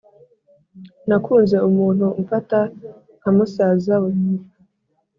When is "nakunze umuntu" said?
1.07-2.05